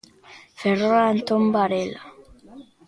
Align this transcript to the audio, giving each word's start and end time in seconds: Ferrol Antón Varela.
Ferrol 0.59 0.97
Antón 1.11 1.43
Varela. 1.55 2.01